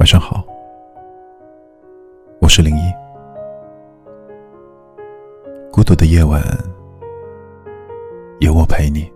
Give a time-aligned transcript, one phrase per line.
[0.00, 0.42] 晚上好，
[2.40, 2.90] 我是零一。
[5.70, 6.42] 孤独的夜晚，
[8.38, 9.12] 有我陪你。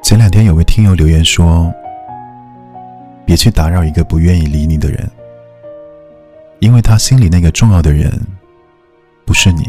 [0.00, 1.74] 前两天有位听友留言说
[3.26, 5.10] ：“别去打扰一个不愿意理你的人，
[6.60, 8.12] 因为他心里那个重要的人，
[9.26, 9.68] 不是你。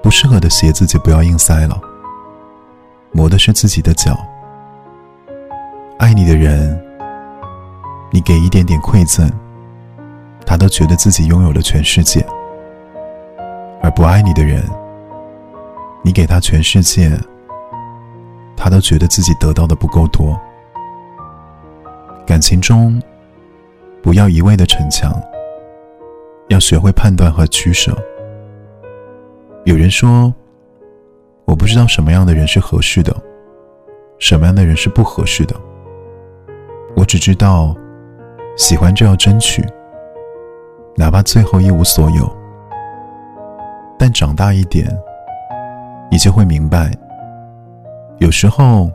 [0.00, 1.76] 不适合的鞋子就不要硬塞了。”
[3.14, 4.18] 磨的是自己的脚。
[5.98, 6.78] 爱你的人，
[8.10, 9.30] 你给一点点馈赠，
[10.44, 12.20] 他都觉得自己拥有了全世界；
[13.80, 14.60] 而不爱你的人，
[16.02, 17.08] 你给他全世界，
[18.56, 20.38] 他都觉得自己得到的不够多。
[22.26, 23.00] 感情中，
[24.02, 25.14] 不要一味的逞强，
[26.48, 27.96] 要学会判断和取舍。
[29.64, 30.34] 有人说。
[31.44, 33.14] 我不知道什么样的人是合适的，
[34.18, 35.54] 什么样的人是不合适的。
[36.96, 37.74] 我只知道，
[38.56, 39.64] 喜欢就要争取，
[40.96, 42.36] 哪怕最后一无所有。
[43.98, 44.86] 但长大一点，
[46.10, 46.90] 你就会明白，
[48.18, 48.90] 有时候，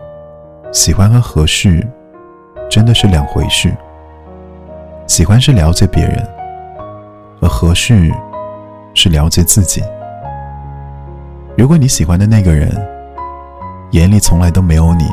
[0.72, 1.86] 喜欢和合适，
[2.70, 3.76] 真的是两回事。
[5.08, 6.28] 喜欢是了解别人，
[7.42, 8.12] 而合适，
[8.94, 9.82] 是了解自己。
[11.60, 12.72] 如果你喜欢的那个人
[13.92, 15.04] 眼里从来都没有你，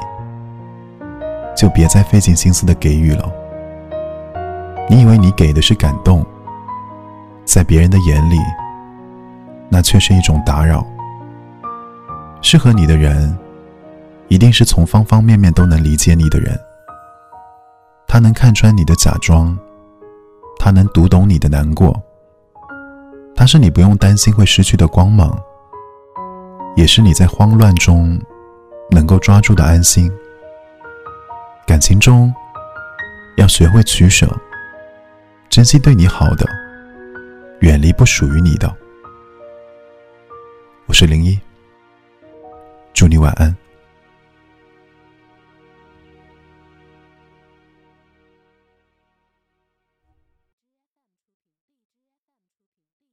[1.56, 3.28] 就别再费尽心思的给予了。
[4.89, 6.24] 你以为你给的是感动，
[7.44, 8.39] 在别人的眼里，
[9.69, 10.86] 那却是一种打扰。
[12.42, 13.36] 适合你的人，
[14.28, 16.56] 一定是从方方面面都能理解你的人。
[18.06, 19.58] 他能看穿你的假装，
[20.61, 22.00] 他能读懂你的难过，
[23.34, 25.36] 他是你不用担心会失去的光芒。
[26.77, 28.20] 也是你在慌乱中
[28.91, 30.12] 能够抓住的安心。
[31.67, 32.33] 感情中
[33.39, 34.28] 要学会取舍，
[35.48, 36.46] 珍惜对你好的，
[37.61, 38.73] 远离不属于你的。
[40.84, 41.40] 我是零一，
[42.92, 43.56] 祝你晚安。